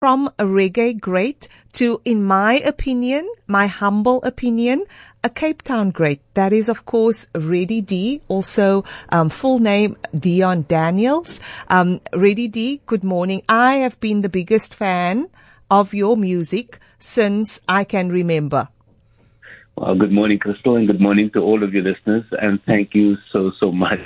from 0.00 0.28
a 0.38 0.44
reggae 0.44 0.98
great 0.98 1.46
to, 1.74 2.00
in 2.06 2.24
my 2.24 2.54
opinion, 2.64 3.28
my 3.46 3.66
humble 3.66 4.22
opinion, 4.22 4.86
a 5.22 5.28
Cape 5.28 5.60
Town 5.60 5.90
great. 5.90 6.22
That 6.32 6.54
is, 6.54 6.70
of 6.70 6.86
course, 6.86 7.28
Ready 7.34 7.82
D, 7.82 8.22
also 8.26 8.82
um, 9.10 9.28
full 9.28 9.58
name 9.58 9.98
Deon 10.16 10.66
Daniels. 10.66 11.40
Um, 11.68 12.00
Ready 12.14 12.48
D, 12.48 12.80
good 12.86 13.04
morning. 13.04 13.42
I 13.46 13.74
have 13.84 14.00
been 14.00 14.22
the 14.22 14.30
biggest 14.30 14.74
fan 14.74 15.28
of 15.70 15.92
your 15.92 16.16
music 16.16 16.78
since 16.98 17.60
I 17.68 17.84
can 17.84 18.08
remember. 18.08 18.68
Well, 19.76 19.94
good 19.96 20.12
morning, 20.12 20.38
Crystal, 20.38 20.76
and 20.76 20.86
good 20.86 21.00
morning 21.00 21.30
to 21.34 21.40
all 21.40 21.62
of 21.62 21.74
your 21.74 21.82
listeners. 21.82 22.24
And 22.32 22.58
thank 22.64 22.94
you 22.94 23.16
so, 23.32 23.52
so 23.60 23.70
much 23.86 24.00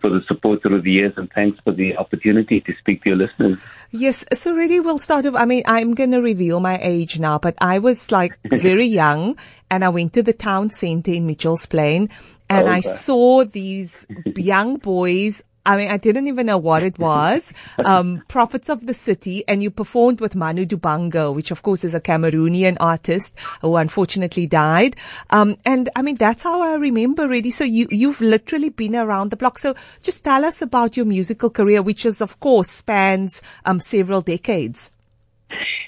for 0.00 0.10
the 0.10 0.22
support 0.26 0.62
through 0.62 0.82
the 0.82 0.90
years, 0.90 1.12
and 1.16 1.30
thanks 1.34 1.58
for 1.62 1.72
the 1.72 1.96
opportunity 1.96 2.60
to 2.60 2.72
speak 2.80 3.02
to 3.04 3.10
your 3.10 3.18
listeners. 3.18 3.58
Yes, 3.92 4.24
so 4.32 4.54
really 4.54 4.78
we'll 4.78 4.98
start 4.98 5.26
off. 5.26 5.34
I 5.34 5.44
mean, 5.44 5.62
I'm 5.66 5.94
going 5.94 6.12
to 6.12 6.20
reveal 6.20 6.60
my 6.60 6.78
age 6.80 7.18
now, 7.18 7.38
but 7.38 7.56
I 7.60 7.80
was 7.80 8.12
like 8.12 8.38
very 8.44 8.86
young 8.86 9.36
and 9.70 9.84
I 9.84 9.88
went 9.88 10.12
to 10.14 10.22
the 10.22 10.32
town 10.32 10.70
center 10.70 11.10
in 11.10 11.26
Mitchell's 11.26 11.66
Plain 11.66 12.08
and 12.48 12.66
okay. 12.66 12.76
I 12.76 12.80
saw 12.80 13.44
these 13.44 14.06
young 14.36 14.76
boys 14.76 15.42
I 15.70 15.76
mean, 15.76 15.88
I 15.88 15.98
didn't 15.98 16.26
even 16.26 16.46
know 16.46 16.58
what 16.58 16.82
it 16.82 16.98
was. 16.98 17.54
Um, 17.78 18.24
Prophets 18.26 18.68
of 18.68 18.86
the 18.86 18.92
City, 18.92 19.44
and 19.46 19.62
you 19.62 19.70
performed 19.70 20.20
with 20.20 20.34
Manu 20.34 20.66
Dibango, 20.66 21.32
which 21.32 21.52
of 21.52 21.62
course 21.62 21.84
is 21.84 21.94
a 21.94 22.00
Cameroonian 22.00 22.76
artist 22.80 23.38
who 23.60 23.76
unfortunately 23.76 24.48
died. 24.48 24.96
Um, 25.30 25.56
and 25.64 25.88
I 25.94 26.02
mean, 26.02 26.16
that's 26.16 26.42
how 26.42 26.60
I 26.60 26.74
remember 26.74 27.28
really. 27.28 27.52
So 27.52 27.62
you, 27.62 27.86
you've 27.88 28.20
literally 28.20 28.70
been 28.70 28.96
around 28.96 29.30
the 29.30 29.36
block. 29.36 29.60
So 29.60 29.76
just 30.02 30.24
tell 30.24 30.44
us 30.44 30.60
about 30.60 30.96
your 30.96 31.06
musical 31.06 31.50
career, 31.50 31.82
which 31.82 32.04
is 32.04 32.20
of 32.20 32.40
course 32.40 32.68
spans, 32.68 33.40
um, 33.64 33.78
several 33.78 34.22
decades. 34.22 34.90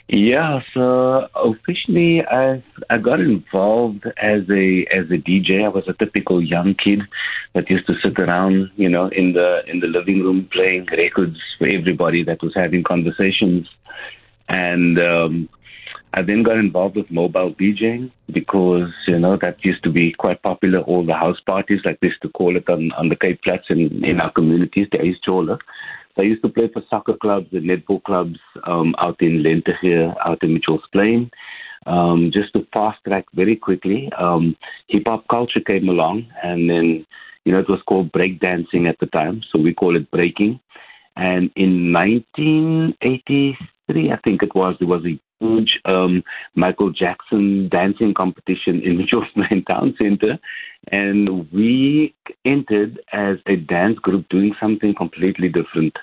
Yeah, 0.09 0.61
so 0.75 1.29
officially 1.35 2.23
I 2.27 2.63
I 2.91 2.99
got 2.99 3.21
involved 3.21 4.05
as 4.19 4.43
a 4.51 4.87
as 4.93 5.07
a 5.11 5.19
DJ. 5.19 5.65
I 5.65 5.69
was 5.69 5.85
a 5.89 5.95
typical 5.95 6.43
young 6.43 6.75
kid 6.75 7.01
that 7.55 7.71
used 7.71 7.87
to 7.87 7.95
sit 8.03 8.19
around, 8.19 8.71
you 8.77 8.89
know, 8.89 9.09
in 9.09 9.33
the 9.33 9.63
in 9.67 9.81
the 9.81 9.87
living 9.87 10.23
room 10.23 10.49
playing 10.53 10.87
records 10.93 11.39
for 11.59 11.67
everybody 11.67 12.25
that 12.25 12.43
was 12.43 12.53
having 12.55 12.83
conversations. 12.83 13.69
And 14.49 14.99
um 14.99 15.49
I 16.15 16.21
then 16.21 16.43
got 16.43 16.59
involved 16.59 16.97
with 16.97 17.11
mobile 17.11 17.55
DJing 17.55 18.11
because, 18.31 18.91
you 19.07 19.19
know, 19.19 19.39
that 19.41 19.65
used 19.65 19.83
to 19.85 19.91
be 19.91 20.13
quite 20.13 20.43
popular, 20.43 20.81
all 20.81 21.07
the 21.07 21.15
house 21.15 21.41
parties, 21.41 21.81
like 21.87 22.01
this, 22.01 22.13
to 22.21 22.29
call 22.29 22.55
it 22.55 22.69
on, 22.69 22.93
on 22.93 23.09
the 23.09 23.17
Cape 23.17 23.41
Flats 23.43 23.65
in, 23.71 24.05
in 24.05 24.21
our 24.21 24.31
communities, 24.31 24.89
the 24.93 25.03
Ace 25.03 25.17
Chola. 25.25 25.59
I 26.19 26.23
used 26.23 26.43
to 26.43 26.49
play 26.49 26.69
for 26.73 26.83
soccer 26.91 27.17
clubs 27.17 27.49
and 27.53 27.69
netball 27.69 28.03
clubs 28.05 28.39
um, 28.65 28.95
out 28.99 29.21
in 29.21 29.43
Lentegeur, 29.43 30.15
out 30.25 30.43
in 30.43 30.55
Mitchell's 30.55 30.87
Plain. 30.93 31.31
Um, 31.87 32.31
just 32.33 32.53
to 32.53 32.67
fast 32.73 32.99
track 33.07 33.25
very 33.35 33.57
quickly, 33.57 34.11
um, 34.19 34.57
hip 34.89 35.03
hop 35.07 35.27
culture 35.29 35.61
came 35.61 35.89
along, 35.89 36.27
and 36.43 36.71
then 36.71 37.07
you 37.45 37.53
know 37.53 37.59
it 37.59 37.69
was 37.69 37.83
called 37.89 38.13
break 38.13 38.39
dancing 38.39 38.87
at 38.87 38.99
the 39.01 39.07
time, 39.07 39.43
so 39.51 39.59
we 39.59 39.75
call 39.75 39.97
it 39.97 40.09
breaking. 40.13 40.61
And 41.17 41.51
in 41.57 41.93
1983, 41.93 44.13
I 44.13 44.17
think 44.25 44.43
it 44.43 44.55
was, 44.55 44.77
there 44.79 44.89
was 44.89 45.05
a 45.05 45.21
huge 45.43 45.81
um, 45.85 46.23
Michael 46.55 46.91
Jackson 46.91 47.69
dancing 47.69 48.15
competition 48.15 48.81
in 48.83 49.07
Plain 49.35 49.65
Town 49.69 49.95
Center, 49.99 50.39
and 50.91 51.51
we 51.53 52.15
entered 52.45 53.01
as 53.13 53.37
a 53.47 53.57
dance 53.57 53.99
group 53.99 54.29
doing 54.29 54.55
something 54.61 54.95
completely 54.95 55.49
different. 55.49 55.95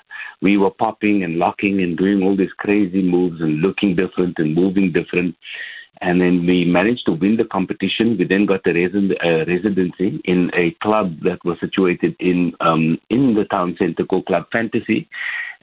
We 0.42 0.56
were 0.56 0.70
popping 0.70 1.22
and 1.22 1.36
locking 1.36 1.82
and 1.82 1.96
doing 1.96 2.22
all 2.22 2.36
these 2.36 2.52
crazy 2.58 3.02
moves 3.02 3.40
and 3.40 3.60
looking 3.60 3.96
different 3.96 4.38
and 4.38 4.54
moving 4.54 4.92
different. 4.92 5.34
And 6.02 6.18
then 6.18 6.46
we 6.46 6.64
managed 6.64 7.04
to 7.06 7.12
win 7.12 7.36
the 7.36 7.44
competition. 7.44 8.16
We 8.18 8.24
then 8.24 8.46
got 8.46 8.66
a 8.66 8.72
resident, 8.72 9.12
uh, 9.22 9.44
residency 9.44 10.18
in 10.24 10.50
a 10.54 10.70
club 10.82 11.20
that 11.24 11.44
was 11.44 11.58
situated 11.60 12.16
in 12.18 12.54
um, 12.60 12.98
in 13.10 13.34
the 13.34 13.44
town 13.44 13.76
center 13.78 14.06
called 14.06 14.24
Club 14.24 14.46
Fantasy. 14.50 15.08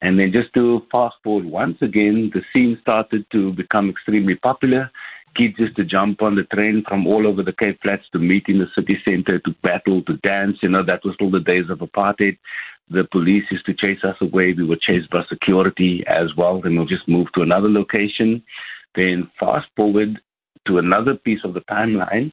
And 0.01 0.19
then 0.19 0.31
just 0.31 0.53
to 0.53 0.81
fast 0.91 1.15
forward 1.23 1.45
once 1.45 1.77
again, 1.81 2.31
the 2.33 2.41
scene 2.53 2.77
started 2.81 3.25
to 3.31 3.53
become 3.53 3.89
extremely 3.89 4.35
popular 4.35 4.91
kids 5.37 5.53
used 5.57 5.75
to 5.75 5.85
jump 5.85 6.21
on 6.21 6.35
the 6.35 6.43
train 6.43 6.83
from 6.87 7.05
all 7.05 7.27
over 7.27 7.43
the 7.43 7.53
Cape 7.53 7.79
Flats 7.81 8.03
to 8.11 8.19
meet 8.19 8.45
in 8.47 8.57
the 8.57 8.65
city 8.75 8.97
center 9.05 9.39
to 9.39 9.55
battle, 9.61 10.01
to 10.03 10.17
dance. 10.17 10.57
You 10.61 10.69
know, 10.69 10.83
that 10.83 11.05
was 11.05 11.15
all 11.21 11.29
the 11.31 11.39
days 11.39 11.65
of 11.69 11.79
apartheid. 11.79 12.37
The 12.89 13.07
police 13.11 13.43
used 13.51 13.65
to 13.67 13.73
chase 13.73 14.03
us 14.03 14.15
away. 14.19 14.53
We 14.53 14.65
were 14.65 14.77
chased 14.77 15.09
by 15.11 15.23
security 15.29 16.03
as 16.07 16.35
well. 16.35 16.61
Then 16.61 16.75
we'll 16.75 16.87
just 16.87 17.07
move 17.07 17.27
to 17.35 17.41
another 17.41 17.69
location. 17.69 18.43
Then 18.95 19.29
fast 19.39 19.67
forward 19.75 20.19
to 20.67 20.77
another 20.77 21.15
piece 21.15 21.39
of 21.43 21.53
the 21.53 21.61
timeline. 21.61 22.31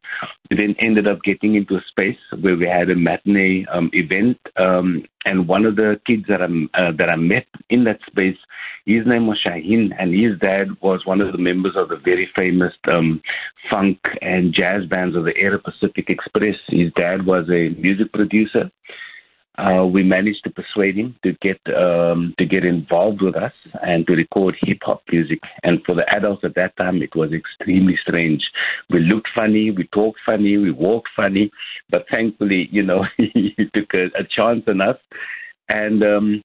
We 0.51 0.57
then 0.57 0.75
ended 0.79 1.07
up 1.07 1.23
getting 1.23 1.55
into 1.55 1.77
a 1.77 1.85
space 1.89 2.19
where 2.41 2.57
we 2.57 2.67
had 2.67 2.91
a 2.91 2.95
matinee 2.95 3.65
um, 3.73 3.91
event, 3.93 4.39
um, 4.57 5.05
and 5.25 5.49
one 5.49 5.65
of 5.65 5.77
the 5.77 6.01
kids 6.07 6.25
that 6.29 6.43
I 6.43 6.47
uh, 6.79 6.93
that 6.99 7.11
I 7.11 7.17
met 7.17 7.47
in 7.71 7.85
that 7.85 8.01
space, 8.07 8.37
his 8.85 9.07
name 9.07 9.27
was 9.27 9.41
Shaheen, 9.45 9.95
and 9.99 10.15
his 10.15 10.39
dad 10.39 10.69
was 10.83 11.07
one 11.07 11.21
of 11.21 11.33
the 11.33 11.39
members 11.39 11.75
of 11.77 11.89
the 11.89 11.97
very 11.97 12.29
famous 12.37 12.75
um, 12.93 13.23
funk 13.71 13.99
and 14.21 14.53
jazz 14.53 14.85
bands 14.87 15.17
of 15.17 15.25
the 15.25 15.37
Era 15.37 15.59
Pacific 15.59 16.11
Express. 16.11 16.57
His 16.69 16.93
dad 16.93 17.25
was 17.25 17.49
a 17.49 17.71
music 17.81 18.13
producer 18.13 18.71
uh, 19.57 19.87
we 19.87 20.03
managed 20.03 20.43
to 20.45 20.51
persuade 20.51 20.97
him 20.97 21.15
to 21.23 21.33
get 21.41 21.61
um, 21.75 22.35
to 22.39 22.45
get 22.45 22.65
involved 22.65 23.23
with 23.23 23.37
us 23.37 23.53
and 23.83 24.07
to 24.07 24.15
record 24.15 24.57
hip 24.61 24.79
hop 24.83 25.03
music. 25.11 25.39
And 25.63 25.81
for 25.85 25.95
the 25.95 26.05
adults 26.13 26.43
at 26.45 26.57
that 26.57 26.77
time, 26.77 27.03
it 27.03 27.15
was 27.15 27.33
extremely 27.33 27.97
strange. 28.03 28.43
We 28.91 29.01
looked 29.01 29.29
funny, 29.37 29.71
we 29.71 29.85
talked 29.89 30.19
funny, 30.27 30.57
we 30.57 30.73
walked 30.73 31.11
funny, 31.15 31.51
but 31.91 32.05
thankfully, 32.11 32.69
you 32.73 32.83
know, 32.83 33.05
he 33.17 33.55
took 33.75 33.95
a, 33.95 34.07
a 34.19 34.25
chance 34.25 34.65
on 34.67 34.81
us. 34.81 34.99
And 35.69 36.03
um, 36.03 36.43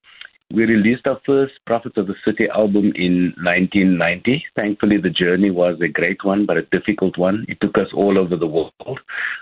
we 0.51 0.65
released 0.65 1.05
our 1.05 1.19
first 1.25 1.53
Prophets 1.67 1.97
of 1.97 2.07
the 2.07 2.15
City 2.25 2.47
album 2.49 2.91
in 2.95 3.33
1990. 3.37 4.43
Thankfully, 4.55 4.97
the 4.97 5.09
journey 5.09 5.51
was 5.51 5.79
a 5.79 5.87
great 5.87 6.23
one, 6.23 6.47
but 6.47 6.57
a 6.57 6.63
difficult 6.63 7.17
one. 7.19 7.45
It 7.47 7.59
took 7.61 7.77
us 7.77 7.89
all 7.93 8.17
over 8.17 8.35
the 8.35 8.47
world. 8.47 8.73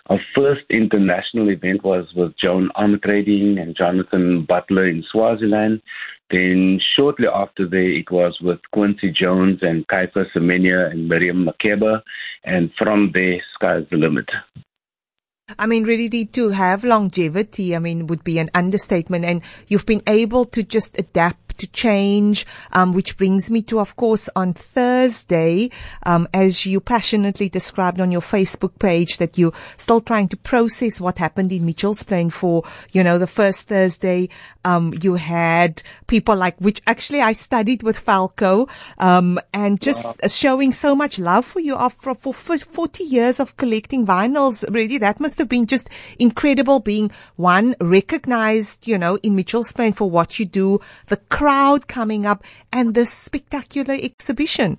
Our 0.08 0.20
first 0.36 0.64
international 0.70 1.50
event 1.50 1.84
was 1.84 2.08
with 2.14 2.34
Joan 2.38 2.70
Armatrading 2.76 3.62
and 3.62 3.76
Jonathan 3.76 4.46
Butler 4.48 4.90
in 4.90 5.04
Swaziland. 5.10 5.82
Then 6.30 6.80
shortly 6.98 7.28
after 7.34 7.66
that, 7.68 8.04
it 8.06 8.12
was 8.12 8.38
with 8.42 8.60
Quincy 8.74 9.10
Jones 9.10 9.60
and 9.62 9.88
Caiphus 9.88 10.28
Semenya 10.36 10.92
and 10.92 11.08
Miriam 11.08 11.48
Makeba. 11.48 12.02
And 12.44 12.70
from 12.78 13.12
there, 13.14 13.42
sky's 13.56 13.86
the 13.90 13.96
limit. 13.96 14.30
I 15.58 15.66
mean, 15.66 15.86
really 15.86 16.10
to 16.26 16.50
have 16.50 16.84
longevity, 16.84 17.74
I 17.74 17.80
mean, 17.80 18.08
would 18.08 18.22
be 18.26 18.38
an 18.38 18.50
understatement. 18.54 19.24
And 19.24 19.42
you've 19.68 19.86
been 19.86 20.02
able 20.06 20.44
to 20.44 20.62
just 20.62 21.00
adapt 21.00 21.47
to 21.58 21.68
change, 21.68 22.46
um, 22.74 22.94
which 22.94 23.18
brings 23.18 23.52
me 23.52 23.62
to, 23.64 23.80
of 23.80 23.96
course, 23.96 24.30
on 24.36 24.54
Thursday, 24.54 25.70
um, 26.04 26.28
as 26.34 26.66
you 26.66 26.80
passionately 26.80 27.50
described 27.50 28.00
on 28.00 28.12
your 28.12 28.22
Facebook 28.22 28.78
page 28.80 29.18
that 29.18 29.38
you're 29.38 29.54
still 29.78 30.02
trying 30.02 30.28
to 30.30 30.38
process 30.38 31.02
what 31.02 31.18
happened 31.18 31.52
in 31.52 31.66
Mitchell's 31.66 32.04
Plain 32.04 32.30
for, 32.30 32.64
you 32.92 33.04
know, 33.04 33.18
the 33.18 33.28
first 33.28 33.68
Thursday, 33.68 34.30
um, 34.66 34.94
you 35.02 35.16
had 35.16 35.82
people 36.08 36.36
like, 36.36 36.58
which 36.60 36.82
actually 36.88 37.22
I 37.22 37.34
studied 37.34 37.84
with 37.84 37.98
Falco, 37.98 38.68
um, 38.98 39.40
and 39.54 39.80
just 39.80 40.06
wow. 40.06 40.28
showing 40.28 40.72
so 40.72 40.96
much 40.96 41.20
love 41.20 41.46
for 41.46 41.60
you 41.60 41.76
after 41.76 42.14
for 42.14 42.34
40 42.34 43.04
years 43.04 43.40
of 43.40 43.58
collecting 43.58 44.06
vinyls. 44.06 44.66
Really, 44.74 44.98
that 44.98 45.20
must 45.20 45.38
have 45.38 45.50
been 45.50 45.66
just 45.66 45.90
incredible 46.20 46.80
being 46.80 47.12
one 47.36 47.76
recognized, 47.80 48.88
you 48.88 48.98
know, 48.98 49.18
in 49.24 49.36
Mitchell's 49.36 49.72
Plain 49.72 49.94
for 49.94 50.10
what 50.10 50.40
you 50.40 50.46
do, 50.46 50.80
the 51.08 51.18
crowd 51.48 51.88
coming 51.88 52.26
up 52.26 52.44
and 52.74 52.94
this 52.94 53.10
spectacular 53.10 53.94
exhibition? 53.94 54.78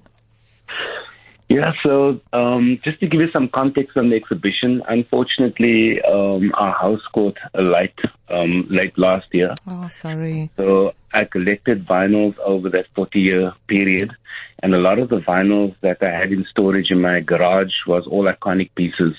Yeah, 1.48 1.72
so 1.82 2.20
um, 2.34 2.78
just 2.84 3.00
to 3.00 3.06
give 3.06 3.22
you 3.22 3.30
some 3.30 3.48
context 3.48 3.96
on 3.96 4.08
the 4.08 4.16
exhibition, 4.16 4.82
unfortunately, 4.86 6.02
um, 6.02 6.52
our 6.52 6.74
house 6.74 7.00
caught 7.14 7.38
a 7.54 7.62
light 7.62 7.98
um, 8.28 8.66
late 8.68 8.98
last 8.98 9.28
year. 9.32 9.54
Oh, 9.66 9.88
sorry. 9.88 10.50
So 10.56 10.92
I 11.14 11.24
collected 11.24 11.86
vinyls 11.86 12.36
over 12.40 12.68
that 12.68 12.84
40 12.94 13.18
year 13.18 13.54
period, 13.66 14.14
and 14.62 14.74
a 14.74 14.78
lot 14.78 14.98
of 14.98 15.08
the 15.08 15.20
vinyls 15.20 15.74
that 15.80 16.02
I 16.02 16.10
had 16.10 16.32
in 16.32 16.44
storage 16.50 16.90
in 16.90 17.00
my 17.00 17.20
garage 17.20 17.72
was 17.86 18.06
all 18.06 18.30
iconic 18.30 18.74
pieces. 18.74 19.16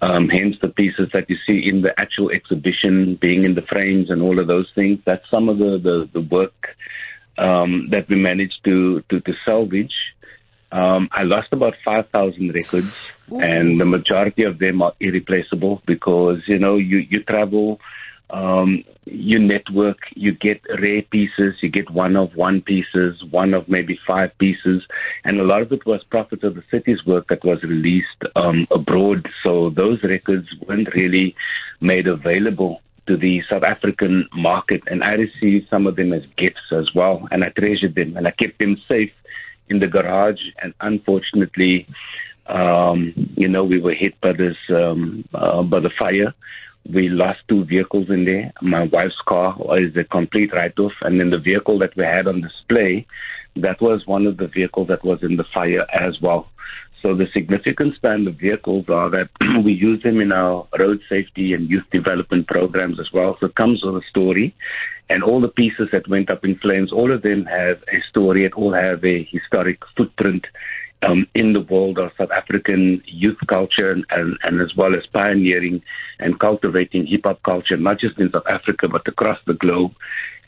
Um, 0.00 0.28
hence 0.28 0.56
the 0.60 0.68
pieces 0.68 1.08
that 1.14 1.30
you 1.30 1.36
see 1.46 1.66
in 1.66 1.80
the 1.80 1.98
actual 1.98 2.30
exhibition 2.30 3.14
being 3.14 3.44
in 3.44 3.54
the 3.54 3.62
frames 3.62 4.10
and 4.10 4.20
all 4.20 4.38
of 4.38 4.46
those 4.46 4.70
things. 4.74 4.98
That's 5.06 5.24
some 5.30 5.48
of 5.48 5.56
the, 5.58 5.78
the, 5.78 6.10
the 6.12 6.20
work 6.20 6.76
um, 7.38 7.88
that 7.90 8.08
we 8.08 8.16
managed 8.16 8.62
to, 8.64 9.02
to, 9.08 9.20
to 9.20 9.34
salvage. 9.46 9.94
Um, 10.72 11.08
I 11.12 11.22
lost 11.22 11.52
about 11.52 11.74
5,000 11.84 12.52
records, 12.52 13.08
Ooh. 13.32 13.40
and 13.40 13.80
the 13.80 13.84
majority 13.84 14.42
of 14.42 14.58
them 14.58 14.82
are 14.82 14.92
irreplaceable 14.98 15.80
because, 15.86 16.42
you 16.48 16.58
know, 16.58 16.76
you, 16.76 16.98
you 16.98 17.22
travel 17.22 17.80
um, 18.30 18.84
you 19.04 19.38
network, 19.38 19.98
you 20.14 20.32
get 20.32 20.60
rare 20.80 21.02
pieces, 21.02 21.56
you 21.60 21.68
get 21.68 21.90
one 21.90 22.16
of 22.16 22.34
one 22.36 22.62
pieces, 22.62 23.22
one 23.24 23.52
of 23.54 23.68
maybe 23.68 23.98
five 24.06 24.36
pieces, 24.38 24.82
and 25.24 25.38
a 25.38 25.44
lot 25.44 25.62
of 25.62 25.72
it 25.72 25.84
was 25.84 26.02
Prophets 26.04 26.42
of 26.42 26.54
the 26.54 26.64
City's 26.70 27.04
work 27.04 27.28
that 27.28 27.44
was 27.44 27.62
released 27.62 28.24
um, 28.34 28.66
abroad. 28.70 29.28
So 29.42 29.70
those 29.70 30.02
records 30.02 30.48
weren't 30.66 30.94
really 30.94 31.36
made 31.80 32.06
available 32.06 32.80
to 33.06 33.16
the 33.16 33.42
South 33.50 33.62
African 33.62 34.26
market, 34.32 34.82
and 34.86 35.04
I 35.04 35.12
received 35.12 35.68
some 35.68 35.86
of 35.86 35.96
them 35.96 36.12
as 36.12 36.26
gifts 36.38 36.72
as 36.72 36.94
well, 36.94 37.28
and 37.30 37.44
I 37.44 37.50
treasured 37.50 37.94
them 37.94 38.16
and 38.16 38.26
I 38.26 38.30
kept 38.30 38.58
them 38.58 38.80
safe 38.88 39.12
in 39.68 39.80
the 39.80 39.86
garage. 39.86 40.40
And 40.62 40.72
unfortunately, 40.80 41.86
um, 42.46 43.12
you 43.36 43.48
know, 43.48 43.64
we 43.64 43.80
were 43.80 43.94
hit 43.94 44.18
by 44.22 44.32
this 44.32 44.56
um, 44.70 45.28
uh, 45.34 45.62
by 45.62 45.80
the 45.80 45.90
fire 45.90 46.34
we 46.90 47.08
lost 47.08 47.40
two 47.48 47.64
vehicles 47.64 48.10
in 48.10 48.24
there. 48.24 48.52
My 48.60 48.84
wife's 48.84 49.20
car 49.26 49.56
is 49.78 49.96
a 49.96 50.04
complete 50.04 50.52
write-off, 50.52 50.92
and 51.00 51.18
then 51.18 51.30
the 51.30 51.38
vehicle 51.38 51.78
that 51.78 51.96
we 51.96 52.04
had 52.04 52.26
on 52.26 52.42
display, 52.42 53.06
that 53.56 53.80
was 53.80 54.06
one 54.06 54.26
of 54.26 54.36
the 54.36 54.48
vehicles 54.48 54.88
that 54.88 55.04
was 55.04 55.22
in 55.22 55.36
the 55.36 55.44
fire 55.54 55.86
as 55.92 56.20
well. 56.20 56.48
So 57.04 57.14
the 57.14 57.26
significance 57.34 57.98
behind 57.98 58.26
the 58.26 58.30
vehicles 58.30 58.88
are 58.88 59.10
that 59.10 59.28
we 59.64 59.72
use 59.72 60.02
them 60.02 60.20
in 60.20 60.32
our 60.32 60.66
road 60.78 61.00
safety 61.08 61.52
and 61.52 61.70
youth 61.70 61.84
development 61.90 62.48
programs 62.48 62.98
as 62.98 63.12
well. 63.12 63.36
So 63.40 63.46
it 63.46 63.54
comes 63.54 63.84
with 63.84 63.96
a 63.96 64.06
story. 64.08 64.54
And 65.10 65.22
all 65.22 65.38
the 65.38 65.48
pieces 65.48 65.88
that 65.92 66.08
went 66.08 66.30
up 66.30 66.46
in 66.46 66.56
flames, 66.56 66.92
all 66.92 67.12
of 67.12 67.20
them 67.20 67.44
have 67.44 67.84
a 67.92 68.00
story. 68.08 68.46
It 68.46 68.54
all 68.54 68.72
have 68.72 69.04
a 69.04 69.22
historic 69.30 69.80
footprint 69.94 70.46
um, 71.04 71.26
in 71.34 71.52
the 71.52 71.60
world 71.60 71.98
of 71.98 72.12
South 72.18 72.30
African 72.30 73.02
youth 73.06 73.38
culture 73.52 73.90
and, 73.90 74.04
and, 74.10 74.38
and 74.42 74.60
as 74.60 74.74
well 74.76 74.94
as 74.94 75.06
pioneering 75.12 75.82
and 76.18 76.40
cultivating 76.40 77.06
hip 77.06 77.22
hop 77.24 77.42
culture, 77.42 77.76
not 77.76 77.98
just 77.98 78.18
in 78.18 78.30
South 78.30 78.46
Africa, 78.48 78.88
but 78.88 79.06
across 79.06 79.38
the 79.46 79.54
globe. 79.54 79.92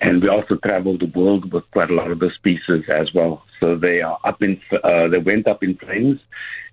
And 0.00 0.22
we 0.22 0.28
also 0.28 0.56
traveled 0.56 1.00
the 1.00 1.18
world 1.18 1.52
with 1.52 1.70
quite 1.70 1.90
a 1.90 1.94
lot 1.94 2.10
of 2.10 2.18
those 2.18 2.36
pieces 2.38 2.84
as 2.88 3.12
well. 3.14 3.42
So 3.60 3.76
they 3.76 4.02
are 4.02 4.18
up 4.24 4.42
in, 4.42 4.60
uh, 4.84 5.08
they 5.08 5.18
went 5.18 5.48
up 5.48 5.62
in 5.62 5.76
flames 5.76 6.20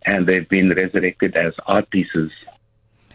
and 0.05 0.27
they've 0.27 0.47
been 0.47 0.69
resurrected 0.69 1.35
as 1.37 1.53
art 1.65 1.89
pieces 1.89 2.31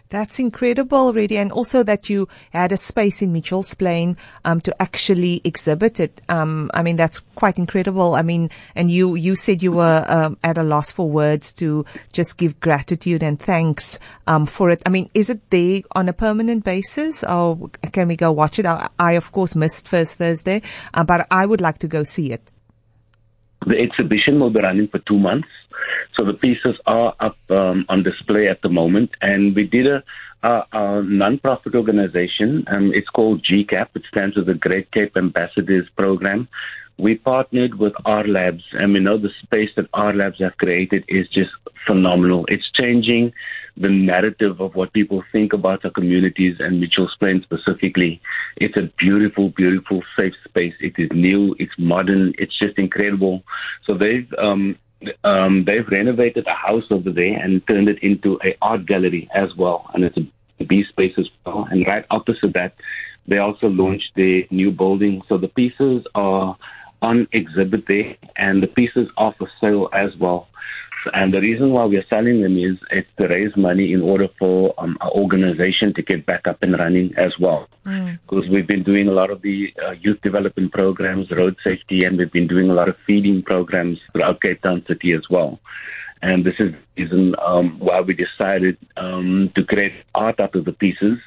that's 0.09 0.39
incredible, 0.39 1.13
really, 1.13 1.37
and 1.37 1.51
also 1.51 1.83
that 1.83 2.09
you 2.09 2.27
had 2.51 2.71
a 2.71 2.77
space 2.77 3.21
in 3.21 3.31
Mitchell's 3.31 3.73
Plain 3.75 4.17
um, 4.43 4.59
to 4.61 4.81
actually 4.81 5.41
exhibit 5.43 5.99
it. 5.99 6.21
Um, 6.29 6.71
I 6.73 6.81
mean, 6.81 6.95
that's 6.95 7.19
quite 7.35 7.57
incredible. 7.59 8.15
I 8.15 8.23
mean, 8.23 8.49
and 8.75 8.89
you 8.89 9.15
you 9.15 9.35
said 9.35 9.61
you 9.61 9.71
were 9.71 10.03
um, 10.07 10.37
at 10.43 10.57
a 10.57 10.63
loss 10.63 10.91
for 10.91 11.07
words 11.07 11.53
to 11.53 11.85
just 12.11 12.37
give 12.37 12.59
gratitude 12.59 13.21
and 13.21 13.39
thanks 13.39 13.99
um, 14.25 14.45
for 14.47 14.71
it. 14.71 14.81
I 14.85 14.89
mean, 14.89 15.09
is 15.13 15.29
it 15.29 15.47
there 15.51 15.81
on 15.91 16.09
a 16.09 16.13
permanent 16.13 16.63
basis, 16.63 17.23
or 17.23 17.69
can 17.91 18.07
we 18.07 18.15
go 18.15 18.31
watch 18.31 18.57
it? 18.57 18.65
I, 18.65 18.89
I 18.97 19.13
of 19.13 19.31
course 19.31 19.55
missed 19.55 19.87
first 19.87 20.17
Thursday, 20.17 20.63
uh, 20.93 21.03
but 21.03 21.27
I 21.29 21.45
would 21.45 21.61
like 21.61 21.77
to 21.79 21.87
go 21.87 22.03
see 22.03 22.31
it. 22.31 22.49
The 23.65 23.77
exhibition 23.77 24.39
will 24.39 24.49
be 24.49 24.61
running 24.61 24.87
for 24.87 24.99
two 24.99 25.19
months. 25.19 25.47
So 26.15 26.25
the 26.25 26.33
pieces 26.33 26.75
are 26.85 27.15
up 27.19 27.37
um, 27.49 27.85
on 27.89 28.03
display 28.03 28.47
at 28.47 28.61
the 28.61 28.69
moment, 28.69 29.11
and 29.21 29.55
we 29.55 29.65
did 29.65 29.87
a, 29.87 30.03
a, 30.43 30.65
a 30.71 31.03
non-profit 31.03 31.75
organization. 31.75 32.65
Um, 32.67 32.91
it's 32.93 33.09
called 33.09 33.43
GCAP. 33.43 33.87
It 33.95 34.03
stands 34.09 34.35
for 34.35 34.41
the 34.41 34.53
Great 34.53 34.91
Cape 34.91 35.15
Ambassadors 35.15 35.87
Program. 35.95 36.47
We 36.97 37.15
partnered 37.15 37.75
with 37.75 37.93
R 38.05 38.27
Labs, 38.27 38.63
and 38.73 38.93
we 38.93 38.99
know 38.99 39.17
the 39.17 39.31
space 39.41 39.69
that 39.77 39.87
R 39.93 40.13
Labs 40.13 40.39
have 40.39 40.57
created 40.57 41.05
is 41.07 41.27
just 41.29 41.51
phenomenal. 41.87 42.45
It's 42.49 42.69
changing 42.71 43.33
the 43.79 43.89
narrative 43.89 44.59
of 44.59 44.75
what 44.75 44.93
people 44.93 45.23
think 45.31 45.53
about 45.53 45.85
our 45.85 45.91
communities 45.91 46.57
and 46.59 46.79
Mitchell's 46.79 47.15
Plain 47.19 47.41
specifically. 47.43 48.21
It's 48.57 48.75
a 48.77 48.91
beautiful, 48.99 49.49
beautiful, 49.49 50.03
safe 50.17 50.33
space. 50.45 50.73
It 50.81 50.93
is 50.97 51.09
new, 51.13 51.55
it's 51.57 51.71
modern, 51.77 52.33
it's 52.37 52.57
just 52.59 52.77
incredible. 52.77 53.43
So 53.85 53.93
they've 53.95 54.31
um, 54.37 54.77
um, 55.23 55.63
they've 55.65 55.87
renovated 55.87 56.45
a 56.45 56.53
house 56.53 56.83
over 56.91 57.09
there 57.09 57.37
and 57.37 57.65
turned 57.67 57.87
it 57.87 57.99
into 58.03 58.37
a 58.43 58.57
art 58.61 58.85
gallery 58.85 59.29
as 59.33 59.55
well, 59.55 59.89
and 59.93 60.03
it's 60.03 60.17
a 60.17 60.63
B 60.65 60.83
space 60.83 61.13
as 61.17 61.29
well. 61.45 61.65
And 61.71 61.87
right 61.87 62.05
opposite 62.11 62.53
that, 62.53 62.73
they 63.25 63.37
also 63.37 63.67
launched 63.67 64.11
the 64.15 64.45
new 64.51 64.71
building. 64.71 65.21
So 65.29 65.37
the 65.37 65.47
pieces 65.47 66.05
are 66.15 66.57
on 67.01 67.29
exhibit 67.31 67.85
there, 67.85 68.17
and 68.35 68.61
the 68.61 68.67
pieces 68.67 69.07
are 69.15 69.33
for 69.37 69.49
sale 69.61 69.89
as 69.93 70.15
well. 70.17 70.48
And 71.13 71.33
the 71.33 71.41
reason 71.41 71.71
why 71.71 71.85
we're 71.85 72.05
selling 72.09 72.41
them 72.41 72.57
is 72.57 72.77
it's 72.91 73.07
to 73.17 73.27
raise 73.27 73.55
money 73.55 73.93
in 73.93 74.01
order 74.01 74.27
for 74.37 74.73
um, 74.77 74.97
our 75.01 75.11
organization 75.11 75.93
to 75.93 76.01
get 76.01 76.25
back 76.25 76.47
up 76.47 76.61
and 76.61 76.77
running 76.77 77.13
as 77.17 77.31
well. 77.39 77.67
Because 77.83 78.45
mm. 78.45 78.51
we've 78.51 78.67
been 78.67 78.83
doing 78.83 79.07
a 79.07 79.11
lot 79.11 79.29
of 79.29 79.41
the 79.41 79.73
uh, 79.85 79.91
youth 79.91 80.21
development 80.21 80.73
programs, 80.73 81.31
road 81.31 81.55
safety, 81.63 82.01
and 82.05 82.17
we've 82.17 82.31
been 82.31 82.47
doing 82.47 82.69
a 82.69 82.73
lot 82.73 82.89
of 82.89 82.95
feeding 83.07 83.41
programs 83.41 83.99
throughout 84.11 84.41
Cape 84.41 84.61
Town 84.61 84.83
City 84.87 85.13
as 85.13 85.29
well. 85.29 85.59
And 86.21 86.45
this 86.45 86.55
is 86.59 86.73
the 86.73 87.03
reason 87.03 87.35
um, 87.45 87.79
why 87.79 88.01
we 88.01 88.13
decided 88.13 88.77
um, 88.97 89.51
to 89.55 89.63
create 89.63 89.93
art 90.13 90.39
out 90.39 90.55
of 90.55 90.65
the 90.65 90.73
pieces. 90.73 91.17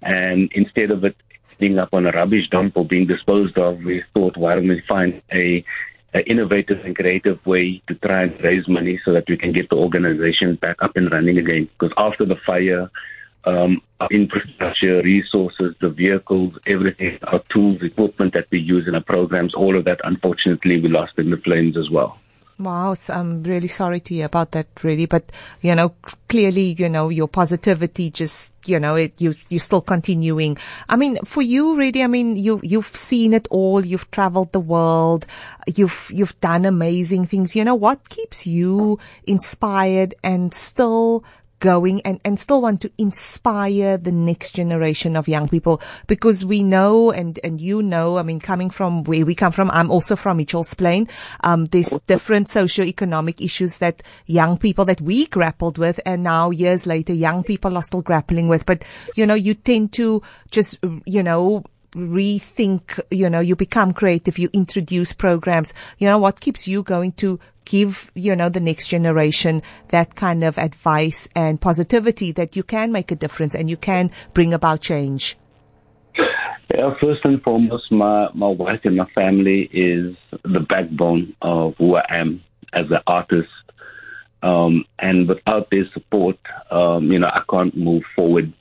And 0.00 0.50
instead 0.52 0.92
of 0.92 1.04
it 1.04 1.16
ending 1.60 1.78
up 1.78 1.92
on 1.92 2.06
a 2.06 2.12
rubbish 2.12 2.48
dump 2.50 2.76
or 2.76 2.84
being 2.84 3.06
disposed 3.06 3.58
of, 3.58 3.78
we 3.78 4.04
thought, 4.14 4.36
why 4.36 4.54
don't 4.54 4.68
we 4.68 4.80
find 4.88 5.20
a 5.32 5.64
an 6.14 6.22
innovative 6.22 6.84
and 6.84 6.96
creative 6.96 7.44
way 7.46 7.82
to 7.86 7.94
try 7.96 8.22
and 8.22 8.40
raise 8.42 8.66
money 8.66 8.98
so 9.04 9.12
that 9.12 9.28
we 9.28 9.36
can 9.36 9.52
get 9.52 9.68
the 9.68 9.76
organization 9.76 10.56
back 10.56 10.82
up 10.82 10.96
and 10.96 11.12
running 11.12 11.38
again. 11.38 11.68
Because 11.78 11.92
after 11.96 12.24
the 12.24 12.36
fire, 12.36 12.90
um, 13.44 13.82
our 14.00 14.08
infrastructure, 14.10 15.02
resources, 15.02 15.74
the 15.80 15.90
vehicles, 15.90 16.58
everything, 16.66 17.18
our 17.24 17.40
tools, 17.50 17.82
equipment 17.82 18.32
that 18.34 18.46
we 18.50 18.58
use 18.58 18.88
in 18.88 18.94
our 18.94 19.02
programs, 19.02 19.54
all 19.54 19.76
of 19.76 19.84
that, 19.84 20.00
unfortunately, 20.04 20.80
we 20.80 20.88
lost 20.88 21.18
in 21.18 21.30
the 21.30 21.36
flames 21.36 21.76
as 21.76 21.90
well. 21.90 22.18
Wow, 22.60 22.96
I'm 23.08 23.44
really 23.44 23.68
sorry 23.68 24.00
to 24.00 24.14
hear 24.14 24.26
about 24.26 24.50
that, 24.50 24.66
really. 24.82 25.06
But 25.06 25.30
you 25.62 25.76
know, 25.76 25.94
clearly, 26.28 26.74
you 26.76 26.88
know, 26.88 27.08
your 27.08 27.28
positivity 27.28 28.10
just, 28.10 28.52
you 28.66 28.80
know, 28.80 28.96
it, 28.96 29.20
you 29.20 29.34
you're 29.48 29.60
still 29.60 29.80
continuing. 29.80 30.58
I 30.88 30.96
mean, 30.96 31.18
for 31.24 31.40
you, 31.40 31.76
really, 31.76 32.02
I 32.02 32.08
mean, 32.08 32.36
you 32.36 32.60
you've 32.64 32.86
seen 32.86 33.32
it 33.32 33.46
all. 33.52 33.86
You've 33.86 34.10
traveled 34.10 34.50
the 34.50 34.58
world. 34.58 35.24
You've 35.72 36.10
you've 36.12 36.38
done 36.40 36.64
amazing 36.64 37.26
things. 37.26 37.54
You 37.54 37.62
know, 37.62 37.76
what 37.76 38.08
keeps 38.08 38.44
you 38.44 38.98
inspired 39.24 40.16
and 40.24 40.52
still 40.52 41.22
going 41.60 42.00
and, 42.02 42.20
and 42.24 42.38
still 42.38 42.62
want 42.62 42.80
to 42.82 42.92
inspire 42.98 43.96
the 43.96 44.12
next 44.12 44.54
generation 44.54 45.16
of 45.16 45.28
young 45.28 45.48
people 45.48 45.80
because 46.06 46.44
we 46.44 46.62
know 46.62 47.10
and, 47.10 47.38
and 47.42 47.60
you 47.60 47.82
know, 47.82 48.18
I 48.18 48.22
mean, 48.22 48.40
coming 48.40 48.70
from 48.70 49.04
where 49.04 49.24
we 49.24 49.34
come 49.34 49.52
from, 49.52 49.70
I'm 49.70 49.90
also 49.90 50.16
from 50.16 50.36
Mitchell's 50.36 50.74
Plain. 50.74 51.08
Um, 51.42 51.64
there's 51.66 51.94
different 52.06 52.48
socio-economic 52.48 53.40
issues 53.40 53.78
that 53.78 54.02
young 54.26 54.58
people 54.58 54.84
that 54.86 55.00
we 55.00 55.26
grappled 55.26 55.78
with 55.78 56.00
and 56.06 56.22
now 56.22 56.50
years 56.50 56.86
later, 56.86 57.12
young 57.12 57.42
people 57.42 57.76
are 57.76 57.82
still 57.82 58.02
grappling 58.02 58.48
with. 58.48 58.66
But, 58.66 58.84
you 59.16 59.26
know, 59.26 59.34
you 59.34 59.54
tend 59.54 59.92
to 59.94 60.22
just, 60.50 60.78
you 61.06 61.22
know, 61.22 61.64
rethink, 61.92 63.00
you 63.10 63.30
know, 63.30 63.40
you 63.40 63.56
become 63.56 63.92
creative, 63.92 64.38
you 64.38 64.48
introduce 64.52 65.12
programs. 65.12 65.74
You 65.98 66.06
know, 66.06 66.18
what 66.18 66.40
keeps 66.40 66.68
you 66.68 66.82
going 66.82 67.12
to 67.12 67.40
give, 67.68 68.10
you 68.14 68.34
know, 68.34 68.48
the 68.48 68.60
next 68.60 68.88
generation 68.88 69.62
that 69.88 70.14
kind 70.16 70.42
of 70.42 70.58
advice 70.58 71.28
and 71.36 71.60
positivity 71.60 72.32
that 72.32 72.56
you 72.56 72.62
can 72.62 72.90
make 72.90 73.10
a 73.12 73.16
difference 73.16 73.54
and 73.54 73.68
you 73.68 73.76
can 73.76 74.10
bring 74.32 74.54
about 74.54 74.80
change? 74.80 75.36
Yeah, 76.74 76.94
first 77.00 77.24
and 77.24 77.42
foremost, 77.42 77.92
my, 77.92 78.28
my 78.34 78.48
wife 78.48 78.80
and 78.84 78.96
my 78.96 79.08
family 79.14 79.68
is 79.72 80.16
the 80.44 80.60
backbone 80.60 81.34
of 81.42 81.74
who 81.76 81.96
I 81.96 82.04
am 82.10 82.42
as 82.72 82.86
an 82.90 83.00
artist. 83.06 83.48
Um, 84.42 84.84
and 84.98 85.28
without 85.28 85.68
their 85.70 85.88
support, 85.92 86.38
um, 86.70 87.10
you 87.10 87.18
know, 87.18 87.28
I 87.28 87.42
can't 87.50 87.76
move 87.76 88.04
forward. 88.14 88.52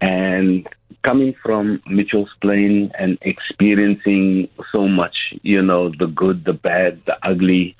And 0.00 0.66
coming 1.04 1.34
from 1.42 1.82
Mitchell's 1.86 2.30
Plain 2.40 2.92
and 2.98 3.18
experiencing 3.22 4.48
so 4.72 4.86
much, 4.86 5.16
you 5.42 5.62
know, 5.62 5.90
the 5.98 6.06
good, 6.06 6.44
the 6.44 6.52
bad, 6.52 7.02
the 7.06 7.16
ugly, 7.26 7.76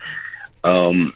um, 0.64 1.12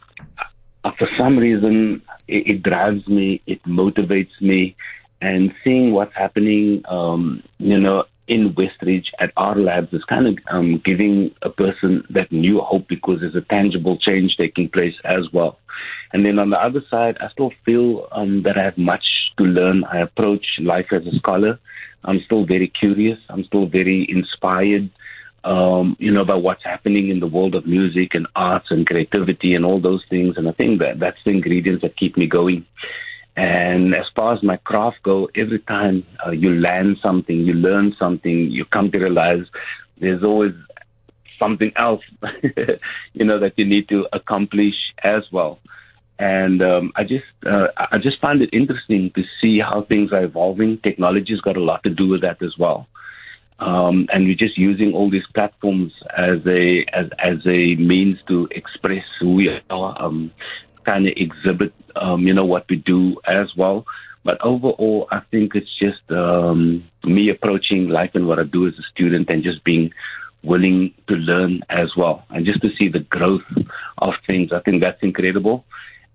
uh, 0.83 0.91
for 0.97 1.07
some 1.17 1.37
reason, 1.37 2.01
it, 2.27 2.47
it, 2.47 2.63
drives 2.63 3.07
me, 3.07 3.41
it 3.47 3.63
motivates 3.63 4.39
me, 4.41 4.75
and 5.21 5.53
seeing 5.63 5.91
what's 5.93 6.15
happening, 6.15 6.83
um, 6.87 7.43
you 7.57 7.79
know, 7.79 8.05
in 8.27 8.53
Westridge 8.53 9.05
at 9.19 9.31
R 9.37 9.55
Labs 9.55 9.93
is 9.93 10.03
kind 10.05 10.27
of 10.27 10.37
um, 10.49 10.81
giving 10.83 11.33
a 11.43 11.49
person 11.49 12.03
that 12.09 12.31
new 12.31 12.59
hope 12.59 12.87
because 12.87 13.19
there's 13.19 13.35
a 13.35 13.41
tangible 13.41 13.97
change 13.97 14.35
taking 14.35 14.69
place 14.69 14.95
as 15.03 15.31
well. 15.31 15.59
And 16.11 16.25
then 16.25 16.39
on 16.39 16.49
the 16.49 16.57
other 16.57 16.83
side, 16.89 17.17
I 17.21 17.29
still 17.29 17.51
feel 17.65 18.07
um, 18.11 18.43
that 18.43 18.57
I 18.57 18.65
have 18.65 18.77
much 18.77 19.03
to 19.37 19.43
learn. 19.43 19.83
I 19.83 19.99
approach 19.99 20.45
life 20.59 20.87
as 20.91 21.05
a 21.05 21.15
scholar. 21.17 21.59
I'm 22.03 22.21
still 22.25 22.45
very 22.45 22.67
curious. 22.67 23.19
I'm 23.29 23.43
still 23.43 23.67
very 23.67 24.07
inspired 24.09 24.89
um, 25.45 25.95
you 25.99 26.11
know, 26.11 26.21
about 26.21 26.41
what's 26.41 26.63
happening 26.63 27.09
in 27.09 27.19
the 27.19 27.27
world 27.27 27.53
of 27.53 27.67
music 27.67 28.15
and 28.15 28.27
arts 28.35 28.67
and 28.71 28.87
creativity 28.87 29.53
and 29.53 29.63
all 29.63 29.79
those 29.79 30.03
things. 30.09 30.35
And 30.37 30.49
I 30.49 30.51
think 30.51 30.79
that 30.79 30.99
that's 30.99 31.19
the 31.23 31.31
ingredients 31.31 31.83
that 31.83 31.97
keep 31.97 32.17
me 32.17 32.25
going. 32.25 32.65
And 33.37 33.93
as 33.93 34.05
far 34.15 34.33
as 34.33 34.41
my 34.41 34.57
craft 34.57 35.03
go, 35.03 35.29
every 35.35 35.59
time 35.59 36.03
uh, 36.25 36.31
you 36.31 36.49
learn 36.49 36.97
something, 37.01 37.37
you 37.37 37.53
learn 37.53 37.95
something, 37.99 38.49
you 38.49 38.65
come 38.65 38.91
to 38.91 38.97
realize 38.97 39.45
there's 39.99 40.23
always 40.23 40.53
something 41.37 41.71
else, 41.75 42.01
you 43.13 43.25
know, 43.25 43.39
that 43.39 43.53
you 43.57 43.65
need 43.65 43.87
to 43.89 44.07
accomplish 44.13 44.75
as 45.03 45.23
well. 45.31 45.59
And 46.17 46.63
um, 46.63 46.93
I 46.95 47.03
just 47.03 47.25
uh, 47.45 47.67
I 47.77 47.97
just 47.97 48.21
find 48.21 48.41
it 48.41 48.49
interesting 48.53 49.11
to 49.15 49.23
see 49.41 49.59
how 49.59 49.81
things 49.81 50.13
are 50.13 50.23
evolving. 50.23 50.79
Technology's 50.81 51.41
got 51.41 51.57
a 51.57 51.63
lot 51.63 51.83
to 51.83 51.89
do 51.89 52.07
with 52.07 52.21
that 52.21 52.41
as 52.41 52.57
well. 52.57 52.87
Um, 53.59 54.07
and 54.11 54.25
we're 54.25 54.35
just 54.35 54.57
using 54.57 54.93
all 54.93 55.09
these 55.09 55.25
platforms 55.33 55.93
as 56.17 56.39
a 56.45 56.85
as 56.91 57.07
as 57.19 57.37
a 57.45 57.75
means 57.75 58.17
to 58.27 58.47
express 58.51 59.05
who 59.19 59.35
we 59.35 59.49
are, 59.69 60.03
um, 60.03 60.31
kind 60.85 61.07
of 61.07 61.13
exhibit, 61.15 61.73
um, 61.95 62.27
you 62.27 62.33
know, 62.33 62.45
what 62.45 62.65
we 62.69 62.75
do 62.75 63.15
as 63.25 63.47
well. 63.55 63.85
But 64.25 64.41
overall, 64.43 65.07
I 65.11 65.21
think 65.31 65.55
it's 65.55 65.73
just 65.79 66.01
um, 66.11 66.83
me 67.03 67.29
approaching 67.29 67.87
life 67.87 68.11
and 68.13 68.27
what 68.27 68.39
I 68.39 68.43
do 68.43 68.67
as 68.67 68.73
a 68.73 68.83
student, 68.91 69.29
and 69.29 69.41
just 69.43 69.63
being 69.63 69.91
willing 70.43 70.93
to 71.07 71.15
learn 71.15 71.61
as 71.69 71.95
well, 71.95 72.25
and 72.29 72.45
just 72.45 72.61
to 72.61 72.69
see 72.77 72.89
the 72.89 72.99
growth 72.99 73.47
of 73.99 74.15
things. 74.27 74.51
I 74.51 74.59
think 74.59 74.81
that's 74.81 75.01
incredible 75.01 75.63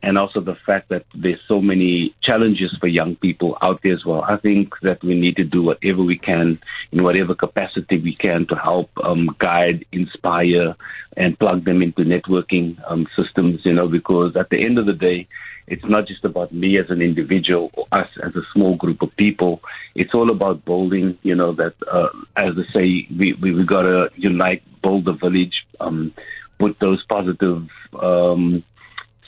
and 0.03 0.17
also 0.17 0.41
the 0.41 0.57
fact 0.67 0.89
that 0.89 1.05
there's 1.15 1.41
so 1.47 1.61
many 1.61 2.15
challenges 2.23 2.75
for 2.81 2.87
young 2.87 3.17
people 3.17 3.59
out 3.61 3.81
there 3.83 3.93
as 3.93 4.05
well. 4.05 4.23
I 4.23 4.37
think 4.37 4.75
that 4.83 5.03
we 5.03 5.15
need 5.15 5.37
to 5.37 5.45
do 5.45 5.63
whatever 5.63 6.03
we 6.03 6.19
can 6.19 6.59
in 6.93 7.03
whatever 7.03 7.35
capacity 7.35 7.99
we 7.99 8.15
can 8.15 8.47
to 8.47 8.55
help 8.55 8.91
um, 9.05 9.35
guide, 9.39 9.85
inspire, 9.93 10.75
and 11.17 11.39
plug 11.39 11.65
them 11.65 11.83
into 11.83 12.03
networking 12.03 12.81
um, 12.91 13.07
systems, 13.17 13.61
you 13.65 13.73
know, 13.73 13.89
because 13.89 14.37
at 14.37 14.49
the 14.49 14.65
end 14.65 14.79
of 14.79 14.87
the 14.87 14.93
day, 14.93 15.29
it's 15.67 15.85
not 15.85 16.07
just 16.07 16.25
about 16.25 16.51
me 16.51 16.79
as 16.79 16.91
an 16.91 17.01
individual 17.01 17.71
or 17.75 17.87
us 17.93 18.09
as 18.25 18.35
a 18.35 18.43
small 18.53 18.77
group 18.77 19.03
of 19.03 19.15
people. 19.17 19.61
It's 19.95 20.15
all 20.15 20.31
about 20.31 20.65
building, 20.65 21.19
you 21.23 21.35
know, 21.35 21.53
that, 21.53 21.75
uh, 21.91 22.09
as 22.37 22.57
they 22.57 22.65
say, 22.73 23.07
we, 23.17 23.35
we, 23.35 23.55
we 23.55 23.65
got 23.65 23.83
to 23.83 24.11
unite, 24.17 24.63
build 24.83 25.05
the 25.05 25.13
village, 25.13 25.65
um, 25.79 26.13
put 26.59 26.79
those 26.81 27.05
positive, 27.05 27.69
um, 28.01 28.65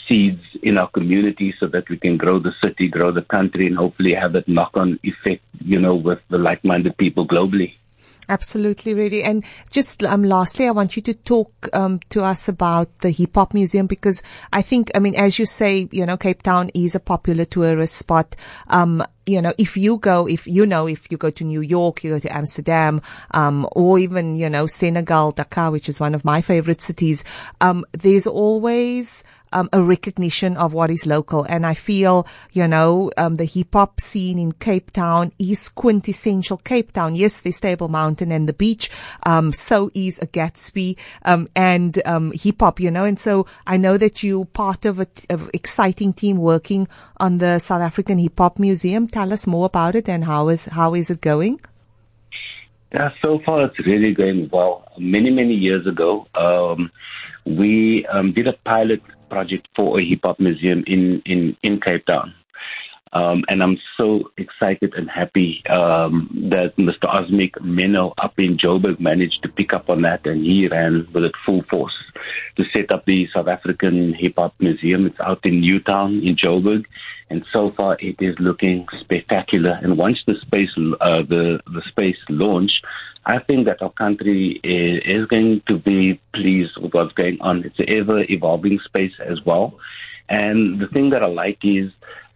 seeds 0.09 0.43
in 0.63 0.79
our 0.79 0.89
community 0.89 1.55
so 1.59 1.67
that 1.69 1.89
we 1.89 1.97
can 1.97 2.17
grow 2.17 2.39
the 2.39 2.53
city, 2.63 2.89
grow 2.89 3.13
the 3.13 3.23
country, 3.23 3.67
and 3.67 3.77
hopefully 3.77 4.15
have 4.15 4.33
that 4.33 4.49
knock 4.49 4.73
on 4.75 4.99
effect, 5.03 5.43
you 5.61 5.81
know, 5.81 5.95
with 5.95 6.21
the 6.29 6.39
like 6.39 6.65
minded 6.65 6.97
people 6.97 7.27
globally. 7.27 7.75
Absolutely, 8.29 8.95
really. 8.95 9.25
And 9.25 9.45
just 9.71 10.05
um, 10.05 10.23
lastly, 10.23 10.69
I 10.69 10.71
want 10.71 10.95
you 10.95 11.03
to 11.03 11.15
talk 11.15 11.69
um, 11.73 11.99
to 12.11 12.23
us 12.23 12.49
about 12.49 13.01
the 13.01 13.11
Hip 13.11 13.35
Hop 13.35 13.53
Museum 13.53 13.87
because 13.87 14.23
I 14.53 14.63
think, 14.63 14.93
I 14.95 15.01
mean, 15.01 15.17
as 15.17 15.39
you 15.39 15.45
say, 15.45 15.89
you 15.91 16.07
know, 16.07 16.17
Cape 16.17 16.43
Town 16.43 16.71
is 16.73 16.95
a 16.95 17.01
popular 17.01 17.45
tourist 17.45 17.97
spot. 17.97 18.37
Um, 18.69 19.05
you 19.27 19.43
know, 19.43 19.53
if 19.59 19.77
you 19.77 19.99
go, 19.99 20.29
if 20.29 20.47
you 20.47 20.67
know, 20.67 20.87
if 20.87 21.11
you 21.11 21.19
go 21.19 21.31
to 21.31 21.45
New 21.45 21.61
York, 21.61 22.05
you 22.05 22.13
go 22.13 22.19
to 22.21 22.35
Amsterdam, 22.35 23.03
um, 23.33 23.69
or 23.73 23.99
even, 23.99 24.35
you 24.35 24.49
know, 24.49 24.67
Senegal, 24.67 25.33
Dakar, 25.33 25.73
which 25.73 25.89
is 25.89 25.99
one 25.99 26.15
of 26.15 26.25
my 26.25 26.41
favorite 26.41 26.81
cities, 26.81 27.25
um, 27.61 27.85
there's 27.93 28.27
always, 28.27 29.25
um, 29.53 29.69
a 29.73 29.83
recognition 29.83 30.57
of 30.57 30.75
what 30.75 30.91
is 30.91 31.07
local. 31.07 31.45
And 31.45 31.67
I 31.67 31.75
feel, 31.75 32.27
you 32.53 32.67
know, 32.67 33.11
um, 33.17 33.37
the 33.37 33.45
hip 33.45 33.75
hop 33.75 34.01
scene 34.01 34.39
in 34.39 34.53
Cape 34.53 34.91
Town 34.91 35.33
is 35.39 35.69
quintessential 35.69 36.57
Cape 36.57 36.93
Town. 36.93 37.15
Yes, 37.15 37.41
there's 37.41 37.61
Table 37.61 37.89
Mountain 37.89 38.33
and 38.33 38.49
the 38.49 38.53
beach. 38.53 38.91
Um, 39.25 39.53
so 39.53 39.91
is 39.95 40.19
a 40.21 40.27
Gatsby, 40.27 40.99
um, 41.25 41.49
and, 41.55 42.01
um, 42.07 42.33
hip 42.33 42.61
hop, 42.61 42.81
you 42.81 42.91
know, 42.91 43.05
and 43.05 43.19
so 43.19 43.47
I 43.67 43.77
know 43.77 43.97
that 43.99 44.23
you're 44.23 44.45
part 44.45 44.85
of 44.85 45.01
an 45.01 45.07
exciting 45.53 46.13
team 46.13 46.39
working 46.39 46.89
on 47.19 47.39
the 47.39 47.59
South 47.59 47.83
African 47.83 48.19
Hip 48.19 48.39
Hop 48.39 48.59
Museum 48.59 49.09
tell 49.09 49.33
us 49.33 49.47
more 49.47 49.67
about 49.67 49.95
it 49.95 50.09
and 50.09 50.25
how 50.25 50.49
is 50.49 50.65
how 50.67 50.95
is 50.95 51.11
it 51.11 51.21
going? 51.21 51.61
Yeah, 52.93 53.11
so 53.23 53.39
far 53.45 53.65
it's 53.65 53.79
really 53.87 54.13
going 54.13 54.49
well. 54.53 54.87
Many 54.99 55.31
many 55.31 55.55
years 55.55 55.87
ago, 55.87 56.27
um, 56.35 56.91
we 57.45 58.05
um, 58.07 58.33
did 58.33 58.47
a 58.49 58.53
pilot 58.65 59.03
project 59.33 59.67
for 59.75 59.99
a 59.99 60.05
hip 60.05 60.21
hop 60.25 60.39
museum 60.39 60.85
in 60.87 61.23
in 61.25 61.57
in 61.63 61.81
Cape 61.81 62.07
Town. 62.07 62.35
Um, 63.15 63.45
and 63.49 63.63
I'm 63.63 63.79
so 63.99 64.31
excited 64.39 64.95
and 64.95 65.09
happy 65.11 65.63
um, 65.69 66.15
that 66.51 66.75
Mr. 66.77 67.07
Osmic 67.17 67.53
Menoe 67.61 68.15
up 68.17 68.39
in 68.39 68.57
Joburg 68.57 68.99
managed 69.01 69.43
to 69.43 69.51
pick 69.51 69.75
up 69.75 69.91
on 69.91 70.01
that 70.03 70.27
and 70.27 70.43
he 70.43 70.67
ran 70.67 71.07
with 71.13 71.25
it 71.25 71.35
full 71.45 71.63
force 71.65 71.93
to 72.57 72.65
set 72.73 72.91
up 72.91 73.05
the 73.05 73.29
South 73.35 73.49
African 73.49 74.15
Hip 74.15 74.37
Hop 74.37 74.55
Museum. 74.61 75.05
It's 75.07 75.21
out 75.21 75.45
in 75.45 75.61
Newtown 75.61 76.21
in 76.27 76.37
Joburg. 76.37 76.87
And 77.33 77.47
so 77.51 77.71
far 77.71 77.97
it 77.99 78.17
is 78.21 78.39
looking 78.39 78.87
spectacular. 79.01 79.79
And 79.83 79.97
once 79.97 80.19
the 80.27 80.35
space, 80.43 80.69
uh, 80.77 81.23
the, 81.23 81.61
the 81.65 81.81
space 81.89 82.19
launch, 82.29 82.73
I 83.25 83.39
think 83.39 83.65
that 83.65 83.81
our 83.81 83.93
country 83.93 84.61
is, 84.63 85.03
is 85.07 85.27
going 85.29 85.63
to 85.67 85.79
be 85.79 86.21
pleased 86.35 86.77
with 86.77 86.93
what's 86.93 87.15
going 87.15 87.41
on. 87.41 87.65
It's 87.65 87.79
an 87.79 87.89
ever 87.89 88.21
evolving 88.29 88.81
space 88.81 89.19
as 89.19 89.39
well. 89.47 89.79
And 90.29 90.79
the 90.79 90.89
thing 90.89 91.09
that 91.11 91.23
I 91.23 91.27
like 91.27 91.61
is 91.63 91.91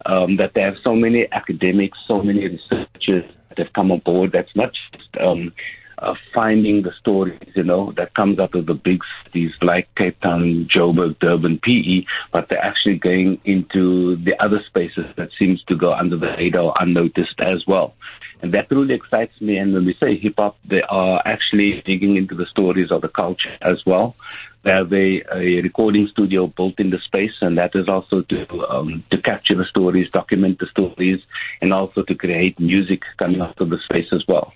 um, 0.07 0.37
that 0.37 0.55
they 0.55 0.61
have 0.61 0.79
so 0.83 0.95
many 0.95 1.31
academics, 1.31 1.99
so 2.07 2.23
many 2.23 2.47
researchers 2.47 3.25
that 3.49 3.59
have 3.59 3.73
come 3.73 3.91
on 3.91 3.99
board. 3.99 4.31
That's 4.31 4.55
not 4.55 4.71
just 4.93 5.15
um, 5.19 5.53
uh, 5.99 6.15
finding 6.33 6.83
the 6.83 6.91
stories, 6.99 7.39
you 7.55 7.63
know, 7.63 7.91
that 7.93 8.13
comes 8.13 8.39
out 8.39 8.55
of 8.55 8.65
the 8.65 8.73
big 8.73 9.01
cities 9.23 9.51
like 9.61 9.93
Cape 9.95 10.19
Town, 10.21 10.67
Joburg, 10.73 11.19
Durban, 11.19 11.59
PE, 11.59 12.05
but 12.31 12.49
they're 12.49 12.63
actually 12.63 12.97
going 12.97 13.39
into 13.45 14.15
the 14.17 14.41
other 14.43 14.61
spaces 14.67 15.05
that 15.15 15.29
seems 15.37 15.63
to 15.63 15.75
go 15.75 15.93
under 15.93 16.17
the 16.17 16.35
radar 16.37 16.73
unnoticed 16.79 17.39
as 17.39 17.65
well. 17.65 17.95
And 18.41 18.53
that 18.53 18.69
really 18.69 18.93
excites 18.93 19.39
me. 19.41 19.57
And 19.57 19.73
when 19.73 19.85
we 19.85 19.95
say 19.95 20.17
hip 20.17 20.35
hop, 20.37 20.57
they 20.63 20.83
are 20.83 21.21
actually 21.25 21.81
digging 21.81 22.17
into 22.17 22.35
the 22.35 22.45
stories 22.45 22.91
of 22.91 23.01
the 23.01 23.09
culture 23.09 23.57
as 23.61 23.85
well. 23.85 24.15
They 24.63 24.71
have 24.71 24.91
a, 24.91 25.23
a 25.33 25.61
recording 25.61 26.07
studio 26.07 26.47
built 26.47 26.79
in 26.79 26.89
the 26.89 26.99
space, 26.99 27.33
and 27.41 27.57
that 27.57 27.75
is 27.75 27.87
also 27.87 28.21
to 28.23 28.69
um, 28.69 29.03
to 29.11 29.17
capture 29.21 29.55
the 29.55 29.65
stories, 29.65 30.09
document 30.09 30.59
the 30.59 30.67
stories, 30.67 31.21
and 31.61 31.73
also 31.73 32.03
to 32.03 32.15
create 32.15 32.59
music 32.59 33.03
coming 33.17 33.41
out 33.41 33.61
of 33.61 33.69
the 33.69 33.79
space 33.85 34.09
as 34.11 34.23
well. 34.27 34.53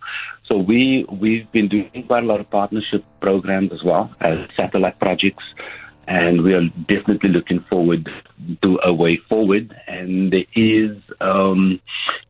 So 0.47 0.57
we 0.57 1.05
we've 1.09 1.49
been 1.51 1.69
doing 1.69 2.03
quite 2.07 2.23
a 2.23 2.27
lot 2.27 2.41
of 2.41 2.49
partnership 2.49 3.05
programs 3.21 3.71
as 3.71 3.83
well 3.83 4.13
as 4.19 4.49
satellite 4.57 4.99
projects, 4.99 5.45
and 6.11 6.43
we 6.43 6.53
are 6.53 6.67
definitely 6.89 7.29
looking 7.29 7.63
forward 7.69 8.09
to 8.61 8.79
a 8.83 8.93
way 8.93 9.15
forward. 9.29 9.73
And 9.87 10.33
there 10.33 10.45
is 10.55 10.97
um, 11.21 11.79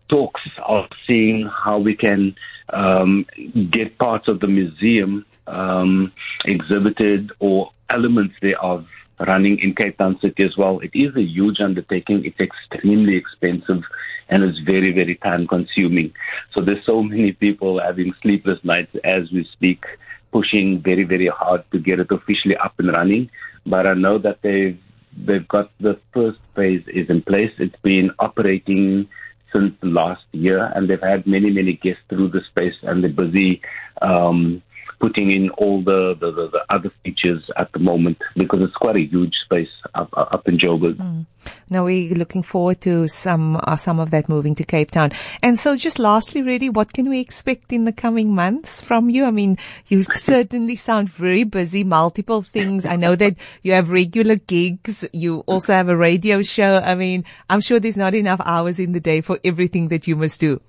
talks 0.07 0.41
of 0.67 0.85
seeing 1.07 1.47
how 1.47 1.79
we 1.79 1.95
can 1.95 2.35
um, 2.69 3.25
get 3.71 3.97
parts 3.97 4.27
of 4.27 4.39
the 4.39 4.47
museum 4.47 5.25
um, 5.47 6.11
exhibited 6.45 7.31
or 7.39 7.71
elements 7.89 8.35
thereof 8.43 8.85
running 9.19 9.57
in 9.59 9.73
Cape 9.73 9.97
Town 9.97 10.19
City 10.21 10.43
as 10.43 10.55
well. 10.55 10.79
It 10.79 10.91
is 10.93 11.15
a 11.15 11.23
huge 11.23 11.59
undertaking. 11.59 12.23
It's 12.23 12.39
extremely 12.39 13.15
expensive 13.17 13.81
and 14.29 14.43
it's 14.43 14.59
very, 14.59 14.93
very 14.93 15.15
time 15.15 15.47
consuming. 15.47 16.13
So 16.53 16.61
there's 16.61 16.85
so 16.85 17.01
many 17.01 17.31
people 17.31 17.81
having 17.81 18.13
sleepless 18.21 18.59
nights 18.63 18.95
as 19.03 19.31
we 19.31 19.47
speak, 19.51 19.83
pushing 20.31 20.81
very, 20.81 21.03
very 21.03 21.27
hard 21.27 21.63
to 21.71 21.79
get 21.79 21.99
it 21.99 22.11
officially 22.11 22.55
up 22.57 22.73
and 22.79 22.89
running. 22.89 23.29
But 23.65 23.85
I 23.85 23.93
know 23.93 24.17
that 24.19 24.41
they've 24.41 24.79
they've 25.15 25.47
got 25.47 25.71
the 25.79 25.99
first 26.13 26.39
phase 26.55 26.83
is 26.87 27.09
in 27.09 27.21
place. 27.21 27.51
It's 27.57 27.81
been 27.81 28.11
operating 28.19 29.09
since 29.51 29.73
last 29.81 30.23
year, 30.31 30.71
and 30.73 30.89
they've 30.89 31.01
had 31.01 31.27
many, 31.27 31.49
many 31.49 31.73
guests 31.73 32.03
through 32.09 32.29
the 32.29 32.41
space, 32.49 32.75
and 32.83 33.03
they're 33.03 33.11
busy 33.11 33.61
um, 34.01 34.63
putting 35.01 35.31
in 35.31 35.49
all 35.51 35.83
the, 35.83 36.15
the, 36.19 36.31
the, 36.31 36.47
the, 36.49 36.61
other 36.69 36.91
features 37.03 37.43
at 37.57 37.71
the 37.73 37.79
moment 37.79 38.19
because 38.37 38.61
it's 38.61 38.75
quite 38.75 38.95
a 38.95 39.05
huge 39.05 39.33
space 39.43 39.67
up, 39.95 40.09
up 40.15 40.47
in 40.47 40.59
Joburg. 40.59 40.95
Mm. 40.95 41.25
Now 41.69 41.85
we're 41.85 42.13
looking 42.13 42.43
forward 42.43 42.81
to 42.81 43.07
some 43.07 43.59
uh, 43.63 43.75
some 43.75 43.99
of 43.99 44.11
that 44.11 44.29
moving 44.29 44.53
to 44.55 44.63
Cape 44.63 44.91
Town. 44.91 45.11
And 45.41 45.57
so, 45.59 45.75
just 45.75 45.97
lastly, 45.97 46.43
really, 46.43 46.69
what 46.69 46.93
can 46.93 47.09
we 47.09 47.19
expect 47.19 47.73
in 47.73 47.85
the 47.85 47.91
coming 47.91 48.35
months 48.35 48.79
from 48.79 49.09
you? 49.09 49.25
I 49.25 49.31
mean, 49.31 49.57
you 49.87 50.03
certainly 50.15 50.75
sound 50.75 51.09
very 51.09 51.43
busy, 51.43 51.83
multiple 51.83 52.43
things. 52.43 52.85
I 52.85 52.95
know 52.95 53.15
that 53.15 53.37
you 53.63 53.73
have 53.73 53.89
regular 53.89 54.35
gigs. 54.35 55.03
You 55.13 55.39
also 55.47 55.73
have 55.73 55.89
a 55.89 55.97
radio 55.97 56.43
show. 56.43 56.77
I 56.77 56.93
mean, 56.93 57.25
I'm 57.49 57.61
sure 57.61 57.79
there's 57.79 57.97
not 57.97 58.13
enough 58.13 58.41
hours 58.45 58.77
in 58.77 58.91
the 58.91 58.99
day 58.99 59.21
for 59.21 59.39
everything 59.43 59.87
that 59.87 60.07
you 60.07 60.15
must 60.15 60.39
do. 60.39 60.61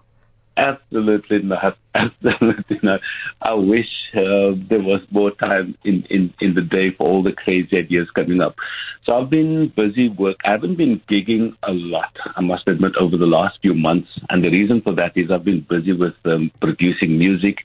Absolutely 0.57 1.43
not. 1.43 1.77
Absolutely 1.95 2.81
not. 2.83 3.01
I 3.43 3.55
wish 3.55 3.89
uh, 4.15 4.55
there 4.69 4.83
was 4.83 5.01
more 5.11 5.31
time 5.33 5.77
in, 5.85 6.05
in, 6.11 6.33
in 6.41 6.55
the 6.55 6.63
day 6.63 6.91
for 6.91 7.09
all 7.09 7.23
the 7.23 7.33
crazy 7.33 7.77
ideas 7.77 8.09
coming 8.15 8.43
up. 8.43 8.57
So 9.05 9.15
I've 9.15 9.31
been 9.31 9.69
busy 9.77 10.09
work. 10.09 10.37
I 10.45 10.53
haven't 10.53 10.77
been 10.77 11.01
gigging 11.11 11.57
a 11.65 11.73
lot, 11.73 12.17
I 12.37 12.41
must 12.41 12.69
admit, 12.69 12.97
over 12.97 13.17
the 13.17 13.27
last 13.27 13.59
few 13.61 13.75
months. 13.75 14.09
And 14.31 14.45
the 14.45 14.51
reason 14.51 14.81
for 14.81 14.95
that 14.95 15.17
is 15.17 15.31
I've 15.31 15.45
been 15.45 15.67
busy 15.69 15.93
with 15.93 16.15
um, 16.25 16.53
producing 16.61 17.19
music. 17.19 17.59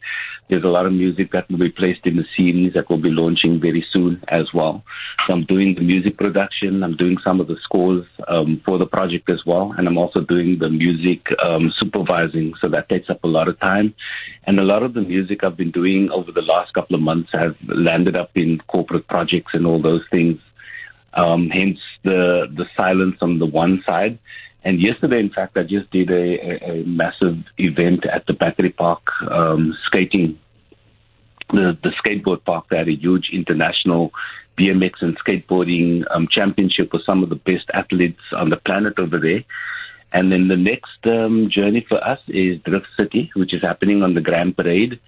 There's 0.50 0.63
a 0.63 0.70
lot 0.70 0.86
of 0.86 0.94
music 0.94 1.34
that 1.34 1.50
will 1.51 1.60
be 1.60 1.70
placed 1.70 2.06
in 2.06 2.16
the 2.16 2.25
series 2.36 2.74
that 2.74 2.89
will 2.89 3.01
be 3.01 3.10
launching 3.10 3.60
very 3.60 3.86
soon 3.92 4.24
as 4.30 4.54
well. 4.54 4.84
So 5.25 5.34
I'm 5.34 5.44
doing 5.44 5.75
the 5.75 5.82
music 5.82 6.18
production. 6.18 6.84
I'm 6.84 6.96
doing 6.96 7.18
some 7.24 7.42
of 7.42 7.48
the 7.48 7.58
scores 7.62 8.06
um, 8.30 8.62
for 8.66 8.77
the 8.77 8.86
project 8.86 9.30
as 9.30 9.46
well. 9.46 9.75
And 9.77 9.88
I'm 9.88 9.98
also 9.98 10.22
doing 10.22 10.58
the 10.58 10.70
music 10.70 11.27
um, 11.44 11.74
supervising. 11.77 12.54
So 12.62 12.70
that 12.70 12.89
takes 12.89 13.10
up 13.10 13.24
a 13.24 13.27
lot 13.27 13.48
of 13.48 13.60
time. 13.60 13.94
And 14.46 14.60
a 14.60 14.63
lot 14.63 14.84
of 14.84 14.94
the 14.94 15.01
music 15.01 15.44
I've 15.44 15.58
been 15.58 15.72
doing 15.72 16.10
over 16.12 16.32
the 16.32 16.37
last 16.41 16.74
couple 16.74 16.96
of 16.96 17.01
months 17.01 17.29
have 17.34 17.56
landed 17.67 18.15
up 18.15 18.32
in 18.36 18.60
corporate 18.67 19.08
projects 19.08 19.51
and 19.53 19.65
all 19.65 19.82
those 19.82 20.03
things. 20.12 20.39
Um, 21.13 21.50
hence 21.50 21.79
the 22.03 22.48
the 22.56 22.65
silence 22.75 23.17
on 23.22 23.39
the 23.39 23.46
one 23.46 23.84
side. 23.86 24.20
And 24.63 24.82
yesterday, 24.82 25.20
in 25.20 25.29
fact, 25.29 25.58
I 25.58 25.63
just 25.63 25.89
did 25.91 26.12
a, 26.12 26.13
a, 26.13 26.72
a 26.72 26.84
massive 26.86 27.38
event 27.58 28.06
at 28.06 28.25
the 28.25 28.34
Battery 28.34 28.72
Park 28.72 29.01
um, 29.32 29.74
skating, 29.86 30.38
the, 31.51 31.77
the 31.82 31.91
skateboard 31.91 32.44
park. 32.44 32.65
They 32.70 32.77
had 32.77 32.89
a 32.89 32.96
huge 32.96 33.29
international 33.32 34.12
BMX 34.58 35.01
and 35.01 35.17
skateboarding 35.20 36.03
um, 36.12 36.27
championship 36.29 36.91
with 36.91 37.06
some 37.06 37.24
of 37.24 37.29
the 37.29 37.36
best 37.36 37.70
athletes 37.74 38.20
on 38.36 38.50
the 38.50 38.58
planet 38.58 39.00
over 39.00 39.20
there. 39.20 39.46
And 40.12 40.32
then 40.32 40.48
the 40.48 40.58
next 40.58 41.06
um, 41.06 41.50
journey 41.50 41.86
for 41.88 42.03
us 42.03 42.20
is 42.27 42.60
Drift 42.62 42.88
City, 42.98 43.32
which 43.36 43.53
is 43.53 43.62
happening 43.62 44.03
on 44.03 44.15
the 44.15 44.22
Grand 44.22 44.56
Parade. 44.56 45.00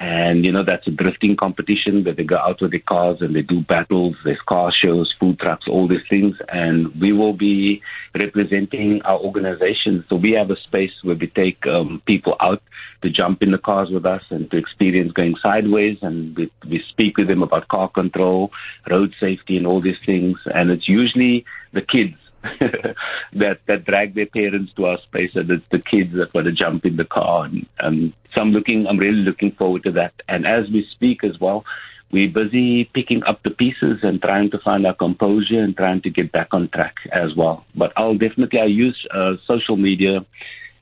And, 0.00 0.44
you 0.44 0.52
know, 0.52 0.62
that's 0.64 0.86
a 0.86 0.92
drifting 0.92 1.36
competition 1.36 2.04
that 2.04 2.16
they 2.16 2.22
go 2.22 2.36
out 2.36 2.60
with 2.60 2.70
their 2.70 2.80
cars 2.80 3.18
and 3.20 3.34
they 3.34 3.42
do 3.42 3.62
battles. 3.62 4.14
There's 4.24 4.40
car 4.46 4.72
shows, 4.72 5.12
food 5.18 5.40
trucks, 5.40 5.66
all 5.66 5.88
these 5.88 6.06
things. 6.08 6.36
And 6.48 6.94
we 7.00 7.12
will 7.12 7.32
be 7.32 7.82
representing 8.14 9.02
our 9.02 9.18
organization. 9.18 10.04
So 10.08 10.14
we 10.14 10.32
have 10.32 10.50
a 10.50 10.56
space 10.56 10.92
where 11.02 11.16
we 11.16 11.26
take 11.26 11.66
um, 11.66 12.00
people 12.06 12.36
out 12.40 12.62
to 13.02 13.10
jump 13.10 13.42
in 13.42 13.50
the 13.50 13.58
cars 13.58 13.90
with 13.90 14.06
us 14.06 14.22
and 14.30 14.48
to 14.52 14.56
experience 14.56 15.10
going 15.12 15.34
sideways. 15.42 15.98
And 16.02 16.36
we, 16.36 16.52
we 16.68 16.84
speak 16.88 17.16
with 17.16 17.26
them 17.26 17.42
about 17.42 17.66
car 17.66 17.88
control, 17.88 18.52
road 18.88 19.14
safety, 19.18 19.56
and 19.56 19.66
all 19.66 19.80
these 19.80 19.98
things. 20.06 20.38
And 20.54 20.70
it's 20.70 20.88
usually 20.88 21.44
the 21.72 21.82
kids 21.82 22.14
that 22.42 23.58
that 23.66 23.84
drag 23.84 24.14
their 24.14 24.26
parents 24.26 24.72
to 24.76 24.86
our 24.86 24.98
space, 25.02 25.32
and 25.34 25.50
it's 25.50 25.64
the 25.70 25.80
kids 25.80 26.14
that 26.14 26.32
want 26.34 26.46
to 26.46 26.52
jump 26.52 26.84
in 26.84 26.96
the 26.96 27.04
car. 27.04 27.44
And, 27.44 27.66
and 27.80 28.12
so 28.34 28.40
I'm 28.40 28.52
looking, 28.52 28.86
I'm 28.86 28.98
really 28.98 29.22
looking 29.22 29.52
forward 29.52 29.84
to 29.84 29.92
that. 29.92 30.14
And 30.28 30.46
as 30.46 30.68
we 30.70 30.86
speak 30.92 31.24
as 31.24 31.38
well, 31.40 31.64
we're 32.10 32.30
busy 32.30 32.84
picking 32.84 33.22
up 33.24 33.42
the 33.42 33.50
pieces 33.50 33.98
and 34.02 34.22
trying 34.22 34.50
to 34.52 34.58
find 34.58 34.86
our 34.86 34.94
composure 34.94 35.60
and 35.60 35.76
trying 35.76 36.00
to 36.02 36.10
get 36.10 36.32
back 36.32 36.48
on 36.52 36.68
track 36.68 36.94
as 37.12 37.34
well. 37.36 37.64
But 37.74 37.92
I'll 37.96 38.16
definitely 38.16 38.60
I 38.60 38.66
use 38.66 38.98
uh, 39.10 39.34
social 39.46 39.76
media 39.76 40.20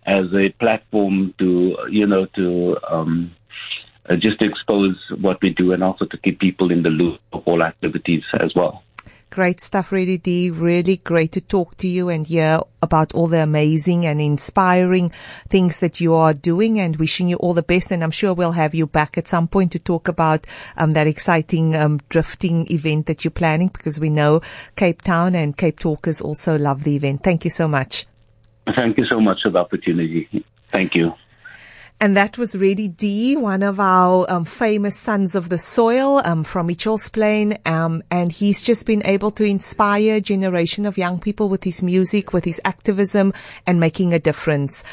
as 0.06 0.26
a 0.34 0.50
platform 0.60 1.34
to 1.38 1.76
you 1.90 2.06
know 2.06 2.26
to 2.36 2.76
um, 2.88 3.34
uh, 4.08 4.16
just 4.16 4.40
expose 4.40 4.96
what 5.20 5.42
we 5.42 5.50
do 5.50 5.72
and 5.72 5.82
also 5.82 6.04
to 6.04 6.16
keep 6.18 6.38
people 6.38 6.70
in 6.70 6.82
the 6.82 6.90
loop 6.90 7.20
of 7.32 7.42
all 7.46 7.62
activities 7.62 8.22
as 8.38 8.54
well. 8.54 8.82
Great 9.37 9.61
stuff, 9.61 9.93
really, 9.93 10.16
Dee. 10.16 10.50
Really 10.50 10.97
great 10.97 11.33
to 11.33 11.43
talk 11.43 11.76
to 11.76 11.87
you 11.87 12.09
and 12.09 12.26
hear 12.26 12.59
about 12.81 13.12
all 13.12 13.26
the 13.26 13.43
amazing 13.43 14.07
and 14.07 14.19
inspiring 14.19 15.11
things 15.50 15.81
that 15.81 16.00
you 16.00 16.14
are 16.14 16.33
doing 16.33 16.81
and 16.81 16.97
wishing 16.97 17.28
you 17.28 17.37
all 17.37 17.52
the 17.52 17.62
best. 17.62 17.90
And 17.90 18.02
I'm 18.02 18.11
sure 18.11 18.33
we'll 18.33 18.52
have 18.52 18.75
you 18.75 18.87
back 18.87 19.19
at 19.19 19.28
some 19.28 19.47
point 19.47 19.73
to 19.73 19.78
talk 19.78 20.09
about 20.09 20.47
um, 20.78 20.93
that 20.93 21.07
exciting 21.07 21.76
um, 21.76 22.00
drifting 22.09 22.66
event 22.73 23.05
that 23.09 23.26
you're 23.26 23.31
planning 23.31 23.69
because 23.69 24.00
we 24.00 24.09
know 24.09 24.40
Cape 24.75 25.02
Town 25.02 25.35
and 25.35 25.55
Cape 25.55 25.81
Talkers 25.81 26.23
also 26.23 26.57
love 26.57 26.85
the 26.85 26.97
event. 26.97 27.23
Thank 27.23 27.45
you 27.45 27.50
so 27.50 27.69
much. 27.69 28.07
Thank 28.75 28.97
you 28.97 29.05
so 29.05 29.21
much 29.21 29.40
for 29.43 29.50
the 29.50 29.59
opportunity. 29.59 30.47
Thank 30.71 30.95
you. 30.95 31.12
And 31.98 32.14
that 32.14 32.36
was 32.36 32.54
Ready 32.54 32.88
D, 32.88 33.36
one 33.36 33.62
of 33.62 33.80
our 33.80 34.30
um, 34.30 34.44
famous 34.44 34.94
sons 34.94 35.34
of 35.34 35.48
the 35.48 35.56
soil 35.56 36.20
um, 36.26 36.44
from 36.44 36.66
Mitchell's 36.66 37.08
Plain. 37.08 37.56
Um, 37.64 38.02
and 38.10 38.30
he's 38.30 38.60
just 38.60 38.86
been 38.86 39.00
able 39.06 39.30
to 39.30 39.44
inspire 39.44 40.16
a 40.16 40.20
generation 40.20 40.84
of 40.84 40.98
young 40.98 41.18
people 41.18 41.48
with 41.48 41.64
his 41.64 41.82
music, 41.82 42.34
with 42.34 42.44
his 42.44 42.60
activism 42.66 43.32
and 43.66 43.80
making 43.80 44.12
a 44.12 44.18
difference. 44.18 44.84